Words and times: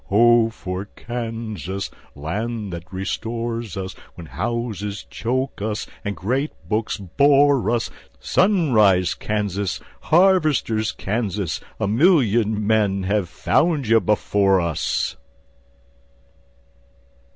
_Ho 0.09 0.51
for 0.51 0.85
Kansas, 0.85 1.91
land 2.15 2.73
that 2.73 2.91
restores 2.91 3.77
us 3.77 3.93
When 4.15 4.25
houses 4.25 5.05
choke 5.11 5.61
us, 5.61 5.85
and 6.03 6.15
great 6.15 6.49
books 6.67 6.97
bore 6.97 7.69
us! 7.69 7.91
Sunrise 8.19 9.13
Kansas, 9.13 9.79
harvester's 10.05 10.91
Kansas, 10.91 11.59
A 11.79 11.87
million 11.87 12.65
men 12.65 13.03
have 13.03 13.29
found 13.29 13.87
you 13.87 13.99
before 13.99 14.59
us. 14.59 15.17